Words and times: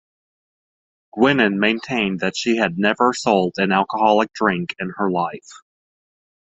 Guinan 1.15 1.59
maintained 1.59 2.21
that 2.21 2.35
she 2.35 2.57
had 2.57 2.79
never 2.79 3.13
sold 3.13 3.53
an 3.57 3.71
alcoholic 3.71 4.33
drink 4.33 4.73
in 4.79 4.91
her 4.97 5.11
life. 5.11 5.61